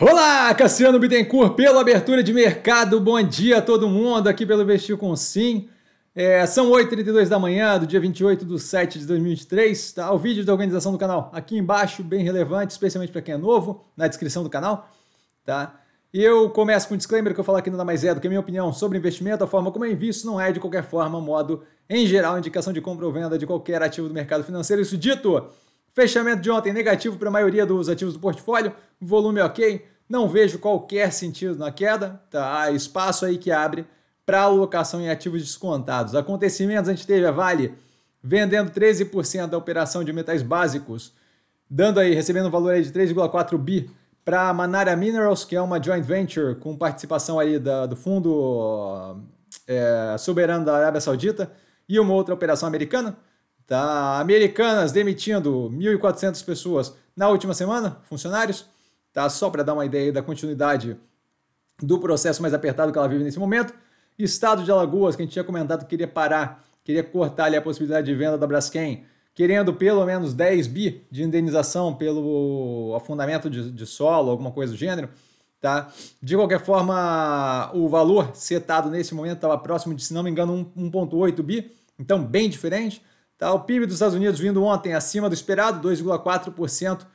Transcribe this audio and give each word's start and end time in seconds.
Olá, 0.00 0.52
Cassiano 0.56 0.98
Bittencourt, 0.98 1.54
pela 1.54 1.80
abertura 1.80 2.20
de 2.20 2.32
mercado. 2.32 2.98
Bom 2.98 3.22
dia 3.22 3.58
a 3.58 3.62
todo 3.62 3.88
mundo 3.88 4.26
aqui 4.26 4.44
pelo 4.44 4.60
Investir 4.60 4.96
com 4.96 5.14
Sim. 5.14 5.68
É, 6.12 6.44
são 6.46 6.68
8h32 6.72 7.28
da 7.28 7.38
manhã 7.38 7.78
do 7.78 7.86
dia 7.86 8.00
28 8.00 8.44
de 8.44 8.58
7 8.58 8.98
de 8.98 9.06
2023. 9.06 9.92
Tá? 9.92 10.10
O 10.10 10.18
vídeo 10.18 10.44
da 10.44 10.52
organização 10.52 10.90
do 10.90 10.98
canal 10.98 11.30
aqui 11.32 11.56
embaixo, 11.56 12.02
bem 12.02 12.24
relevante, 12.24 12.72
especialmente 12.72 13.12
para 13.12 13.22
quem 13.22 13.34
é 13.34 13.36
novo, 13.36 13.84
na 13.96 14.08
descrição 14.08 14.42
do 14.42 14.50
canal. 14.50 14.90
Tá? 15.44 15.80
Eu 16.12 16.50
começo 16.50 16.88
com 16.88 16.94
um 16.94 16.96
disclaimer 16.96 17.32
que 17.32 17.38
eu 17.38 17.44
falo 17.44 17.58
aqui 17.58 17.70
nada 17.70 17.84
mais 17.84 18.02
é 18.02 18.12
do 18.12 18.20
que 18.20 18.26
a 18.26 18.30
minha 18.30 18.40
opinião 18.40 18.72
sobre 18.72 18.98
investimento, 18.98 19.44
a 19.44 19.46
forma 19.46 19.70
como 19.70 19.84
eu 19.84 19.92
invisto 19.92 20.26
não 20.26 20.40
é 20.40 20.50
de 20.50 20.58
qualquer 20.58 20.82
forma, 20.82 21.20
modo 21.20 21.62
em 21.88 22.04
geral, 22.04 22.36
indicação 22.36 22.72
de 22.72 22.80
compra 22.80 23.06
ou 23.06 23.12
venda 23.12 23.38
de 23.38 23.46
qualquer 23.46 23.80
ativo 23.80 24.08
do 24.08 24.14
mercado 24.14 24.42
financeiro. 24.42 24.82
Isso 24.82 24.96
dito, 24.96 25.50
Fechamento 25.94 26.42
de 26.42 26.50
ontem 26.50 26.72
negativo 26.72 27.16
para 27.16 27.28
a 27.28 27.32
maioria 27.32 27.64
dos 27.64 27.88
ativos 27.88 28.14
do 28.14 28.20
portfólio, 28.20 28.74
volume 29.00 29.40
ok, 29.40 29.86
não 30.08 30.28
vejo 30.28 30.58
qualquer 30.58 31.12
sentido 31.12 31.56
na 31.56 31.70
queda, 31.70 32.20
tá? 32.28 32.62
Há 32.62 32.72
espaço 32.72 33.24
aí 33.24 33.38
que 33.38 33.52
abre 33.52 33.86
para 34.26 34.40
alocação 34.40 35.00
em 35.00 35.08
ativos 35.08 35.42
descontados. 35.42 36.16
Acontecimentos, 36.16 36.88
a 36.88 36.92
gente 36.92 37.06
teve 37.06 37.24
a 37.24 37.30
Vale 37.30 37.74
vendendo 38.20 38.72
13% 38.72 39.46
da 39.46 39.56
operação 39.56 40.02
de 40.02 40.12
metais 40.12 40.42
básicos, 40.42 41.12
dando 41.70 42.00
aí, 42.00 42.12
recebendo 42.12 42.48
um 42.48 42.50
valor 42.50 42.72
aí 42.72 42.82
de 42.82 42.90
3,4 42.90 43.56
bi 43.56 43.88
para 44.24 44.48
a 44.48 44.52
Manara 44.52 44.96
Minerals, 44.96 45.44
que 45.44 45.54
é 45.54 45.60
uma 45.60 45.80
joint 45.80 46.04
venture 46.04 46.56
com 46.56 46.76
participação 46.76 47.38
aí 47.38 47.58
da, 47.58 47.86
do 47.86 47.94
fundo 47.94 49.20
é, 49.68 50.16
soberano 50.18 50.64
da 50.64 50.74
Arábia 50.74 51.00
Saudita 51.00 51.52
e 51.88 52.00
uma 52.00 52.14
outra 52.14 52.34
operação 52.34 52.66
americana. 52.66 53.16
Tá? 53.66 54.18
Americanas 54.20 54.92
demitindo 54.92 55.70
1.400 55.72 56.44
pessoas 56.44 56.94
na 57.16 57.28
última 57.28 57.54
semana, 57.54 57.98
funcionários. 58.04 58.66
Tá? 59.12 59.28
Só 59.28 59.48
para 59.48 59.62
dar 59.62 59.74
uma 59.74 59.86
ideia 59.86 60.12
da 60.12 60.22
continuidade 60.22 60.96
do 61.82 61.98
processo 61.98 62.42
mais 62.42 62.54
apertado 62.54 62.92
que 62.92 62.98
ela 62.98 63.08
vive 63.08 63.24
nesse 63.24 63.38
momento. 63.38 63.74
Estado 64.18 64.62
de 64.62 64.70
Alagoas, 64.70 65.16
que 65.16 65.22
a 65.22 65.24
gente 65.24 65.32
tinha 65.32 65.44
comentado 65.44 65.80
que 65.80 65.86
queria 65.86 66.06
parar, 66.06 66.64
queria 66.84 67.02
cortar 67.02 67.46
ali 67.46 67.56
a 67.56 67.62
possibilidade 67.62 68.06
de 68.06 68.14
venda 68.14 68.38
da 68.38 68.46
Braskem, 68.46 69.04
querendo 69.34 69.74
pelo 69.74 70.04
menos 70.04 70.32
10 70.32 70.66
bi 70.68 71.06
de 71.10 71.24
indenização 71.24 71.94
pelo 71.94 72.94
afundamento 72.96 73.50
de, 73.50 73.70
de 73.72 73.86
solo, 73.86 74.30
alguma 74.30 74.52
coisa 74.52 74.72
do 74.72 74.78
gênero. 74.78 75.08
Tá? 75.60 75.90
De 76.22 76.36
qualquer 76.36 76.60
forma, 76.60 77.70
o 77.72 77.88
valor 77.88 78.30
setado 78.34 78.90
nesse 78.90 79.14
momento 79.14 79.36
estava 79.36 79.56
próximo 79.58 79.94
de, 79.94 80.04
se 80.04 80.12
não 80.12 80.22
me 80.22 80.30
engano, 80.30 80.70
1,8 80.76 81.42
bi, 81.42 81.72
então 81.98 82.22
bem 82.22 82.48
diferente. 82.48 83.02
Tá? 83.38 83.52
O 83.52 83.60
PIB 83.60 83.86
dos 83.86 83.96
Estados 83.96 84.14
Unidos 84.14 84.38
vindo 84.38 84.62
ontem 84.62 84.94
acima 84.94 85.28
do 85.28 85.34
esperado, 85.34 85.86
2,4% 85.88 87.06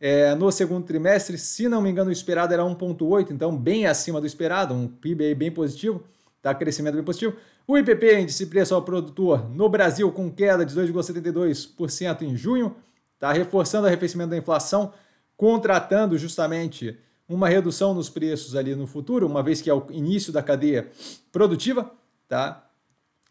é, 0.00 0.34
no 0.34 0.50
segundo 0.50 0.84
trimestre. 0.84 1.36
Se 1.36 1.68
não 1.68 1.82
me 1.82 1.90
engano, 1.90 2.10
o 2.10 2.12
esperado 2.12 2.52
era 2.52 2.62
1,8%, 2.62 3.30
então 3.30 3.56
bem 3.56 3.86
acima 3.86 4.20
do 4.20 4.26
esperado, 4.26 4.74
um 4.74 4.88
PIB 4.88 5.34
bem 5.34 5.50
positivo, 5.50 6.02
tá? 6.40 6.54
crescimento 6.54 6.94
bem 6.94 7.04
positivo. 7.04 7.36
O 7.66 7.76
IPP, 7.76 8.20
índice 8.20 8.46
preço 8.46 8.74
ao 8.74 8.82
produtor, 8.82 9.50
no 9.50 9.68
Brasil 9.68 10.10
com 10.10 10.30
queda 10.30 10.64
de 10.64 10.74
2,72% 10.74 12.22
em 12.22 12.34
junho, 12.36 12.74
tá? 13.18 13.32
reforçando 13.32 13.84
o 13.84 13.86
arrefecimento 13.88 14.30
da 14.30 14.36
inflação, 14.36 14.92
contratando 15.36 16.16
justamente 16.16 16.98
uma 17.28 17.48
redução 17.48 17.92
nos 17.92 18.08
preços 18.08 18.56
ali 18.56 18.74
no 18.74 18.86
futuro, 18.86 19.26
uma 19.26 19.42
vez 19.42 19.60
que 19.60 19.68
é 19.68 19.74
o 19.74 19.86
início 19.90 20.32
da 20.32 20.42
cadeia 20.42 20.90
produtiva, 21.30 21.90
tá? 22.26 22.67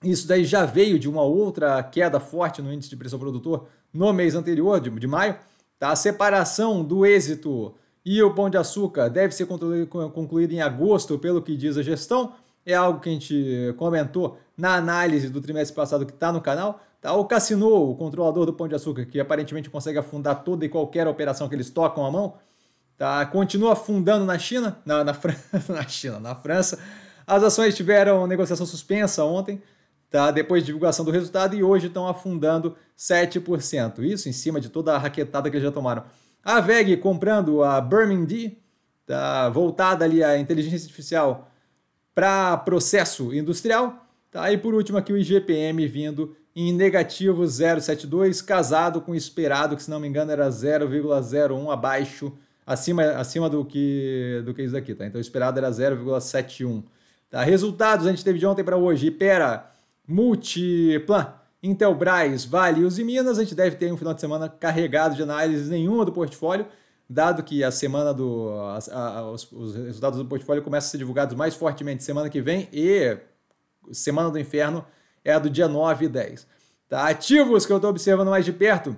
Isso 0.04 0.28
daí 0.28 0.46
já 0.46 0.66
veio 0.66 1.00
de 1.00 1.10
uma 1.10 1.24
outra 1.24 1.82
queda 1.82 2.20
forte 2.20 2.62
no 2.62 2.72
índice 2.72 2.90
de 2.90 2.96
pressão 2.96 3.18
produtor 3.18 3.68
no 3.92 4.14
mês 4.14 4.36
anterior, 4.36 4.80
de, 4.80 4.90
de 4.90 5.08
maio. 5.08 5.36
Tá? 5.80 5.90
A 5.90 5.96
separação 5.96 6.84
do 6.84 7.06
êxito 7.06 7.74
e 8.06 8.22
o 8.22 8.34
pão 8.34 8.50
de 8.50 8.58
açúcar 8.58 9.10
deve 9.10 9.34
ser 9.34 9.46
concluída 9.48 10.54
em 10.54 10.62
agosto, 10.62 11.18
pelo 11.18 11.42
que 11.42 11.58
diz 11.58 11.78
a 11.78 11.84
gestão. 11.84 12.34
É 12.66 12.74
algo 12.74 13.00
que 13.00 13.10
a 13.10 13.12
gente 13.12 13.74
comentou 13.78 14.38
na 14.56 14.76
análise 14.76 15.30
do 15.30 15.42
trimestre 15.42 15.76
passado 15.76 16.06
que 16.06 16.14
está 16.14 16.32
no 16.32 16.42
canal. 16.42 16.80
Tá? 17.02 17.14
O 17.14 17.26
Cassino, 17.26 17.92
o 17.92 17.96
controlador 17.96 18.46
do 18.46 18.54
pão 18.54 18.68
de 18.68 18.76
açúcar, 18.76 19.06
que 19.06 19.20
aparentemente 19.20 19.70
consegue 19.70 19.98
afundar 19.98 20.44
toda 20.44 20.66
e 20.66 20.70
qualquer 20.70 21.08
operação 21.08 21.50
que 21.50 21.56
eles 21.56 21.70
tocam 21.70 22.06
a 22.06 22.12
mão, 22.12 22.36
tá? 22.98 23.26
continua 23.26 23.74
afundando 23.74 24.26
na 24.26 24.38
China, 24.38 24.78
na, 24.86 25.04
na, 25.04 25.14
na 25.70 25.88
China, 25.88 26.20
na 26.20 26.36
França. 26.36 26.80
As 27.26 27.44
ações 27.44 27.76
tiveram 27.76 28.28
negociação 28.28 28.66
suspensa 28.66 29.24
ontem 29.24 29.62
tá? 30.10 30.32
depois 30.32 30.64
de 30.64 30.68
divulgação 30.68 31.04
do 31.04 31.12
resultado, 31.12 31.56
e 31.56 31.64
hoje 31.64 31.88
estão 31.88 32.08
afundando 32.08 32.76
7%. 32.98 34.00
Isso 34.00 34.30
em 34.30 34.34
cima 34.34 34.60
de 34.60 34.70
toda 34.70 34.96
a 34.96 34.98
raquetada 34.98 35.50
que 35.50 35.58
eles 35.58 35.66
já 35.66 35.72
tomaram. 35.72 36.04
A 36.44 36.60
VEG 36.62 36.98
comprando 36.98 37.64
a 37.64 37.82
Birmingham, 37.82 38.52
tá? 39.06 39.50
voltada 39.50 40.06
ali 40.06 40.24
à 40.24 40.38
inteligência 40.38 40.86
artificial 40.86 41.52
para 42.16 42.58
processo 42.58 43.34
industrial. 43.34 44.08
Tá? 44.32 44.52
E 44.52 44.58
por 44.58 44.74
último 44.74 44.98
aqui 44.98 45.14
o 45.14 45.18
IGPM 45.18 45.88
vindo 45.88 46.36
em 46.56 46.74
negativo 46.74 47.44
0,72, 47.44 48.44
casado 48.44 49.00
com 49.00 49.12
o 49.12 49.16
esperado, 49.16 49.76
que 49.76 49.84
se 49.84 49.90
não 49.92 50.00
me 50.00 50.08
engano 50.08 50.32
era 50.32 50.50
0,01 50.50 51.72
abaixo, 51.72 52.34
acima, 52.66 53.04
acima 53.12 53.48
do 53.48 53.64
que 53.64 54.42
do 54.44 54.56
que 54.56 54.64
isso 54.64 54.76
aqui, 54.76 54.96
tá? 54.96 55.06
Então 55.06 55.20
o 55.20 55.22
esperado 55.22 55.60
era 55.60 55.70
0,71. 55.70 56.84
Tá? 57.30 57.44
Resultados 57.44 58.08
a 58.08 58.10
gente 58.10 58.24
teve 58.24 58.40
de 58.40 58.46
ontem 58.48 58.64
para 58.64 58.76
hoje. 58.76 59.08
Ipera 59.08 59.70
Multiplan, 60.08 61.34
Intelbras, 61.62 62.46
Vale 62.46 62.88
e 62.88 63.04
Minas, 63.04 63.38
a 63.38 63.44
gente 63.44 63.56
deve 63.56 63.76
ter 63.76 63.92
um 63.92 63.98
final 63.98 64.14
de 64.14 64.22
semana 64.22 64.48
carregado 64.48 65.16
de 65.16 65.24
análise 65.24 65.70
nenhuma 65.70 66.06
do 66.06 66.12
portfólio, 66.12 66.66
dado 67.10 67.44
que 67.44 67.64
a 67.64 67.72
semana 67.72 68.14
do 68.14 68.50
a, 68.52 68.80
a, 68.94 69.32
os, 69.32 69.52
os, 69.52 69.76
resultados 69.76 70.20
do 70.20 70.26
portfólio 70.26 70.64
começam 70.64 70.88
a 70.88 70.92
ser 70.92 70.98
divulgados 70.98 71.36
mais 71.36 71.56
fortemente 71.56 72.04
semana 72.04 72.30
que 72.30 72.42
vem 72.42 72.70
e 72.72 73.18
semana 73.92 74.30
do 74.30 74.40
inferno 74.40 74.86
é 75.24 75.34
a 75.34 75.40
do 75.40 75.50
dia 75.50 75.68
9 75.68 76.06
e 76.06 76.10
10. 76.10 76.48
Tá? 76.88 77.08
Ativos 77.08 77.66
que 77.66 77.72
eu 77.72 77.78
estou 77.78 77.90
observando 77.90 78.30
mais 78.30 78.46
de 78.46 78.54
perto, 78.54 78.96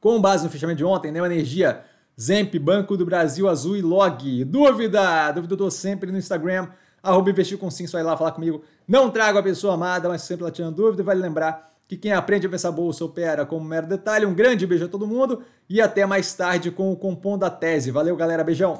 com 0.00 0.20
base 0.20 0.44
no 0.44 0.50
fechamento 0.50 0.78
de 0.78 0.84
ontem, 0.84 1.10
Neo 1.10 1.26
Energia, 1.26 1.84
Zemp, 2.20 2.54
Banco 2.56 2.96
do 2.96 3.04
Brasil, 3.04 3.48
Azul 3.48 3.76
e 3.76 3.82
Log. 3.82 4.44
Dúvida? 4.44 5.32
Dúvida 5.32 5.52
eu 5.52 5.56
estou 5.56 5.70
sempre 5.70 6.12
no 6.12 6.18
Instagram, 6.18 6.68
arroba 7.02 7.30
investir 7.30 7.58
com 7.58 7.70
sim, 7.70 7.86
só 7.86 7.98
ir 7.98 8.02
lá 8.02 8.16
falar 8.16 8.32
comigo. 8.32 8.62
Não 8.86 9.10
trago 9.10 9.38
a 9.38 9.42
pessoa 9.42 9.74
amada, 9.74 10.08
mas 10.08 10.22
sempre 10.22 10.44
ela 10.44 10.52
tinha 10.52 10.70
dúvida, 10.70 11.02
vale 11.02 11.20
lembrar 11.20 11.70
que 11.88 11.96
quem 11.96 12.12
aprende 12.12 12.46
a 12.46 12.50
pensar 12.50 12.70
bolsa 12.70 13.04
opera 13.04 13.44
como 13.44 13.64
mero 13.64 13.86
detalhe. 13.86 14.24
Um 14.24 14.34
grande 14.34 14.64
beijo 14.66 14.84
a 14.84 14.88
todo 14.88 15.06
mundo 15.06 15.42
e 15.68 15.80
até 15.80 16.06
mais 16.06 16.32
tarde 16.32 16.70
com 16.70 16.92
o 16.92 16.96
Compondo 16.96 17.44
a 17.44 17.50
Tese. 17.50 17.90
Valeu, 17.90 18.14
galera, 18.14 18.44
beijão! 18.44 18.78